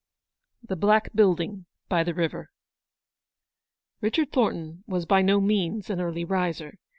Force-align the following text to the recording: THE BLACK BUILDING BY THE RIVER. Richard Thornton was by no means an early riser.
THE 0.63 0.75
BLACK 0.75 1.09
BUILDING 1.13 1.67
BY 1.87 2.03
THE 2.05 2.15
RIVER. 2.15 2.49
Richard 4.01 4.31
Thornton 4.31 4.83
was 4.87 5.05
by 5.05 5.21
no 5.21 5.39
means 5.39 5.91
an 5.91 6.01
early 6.01 6.25
riser. 6.25 6.79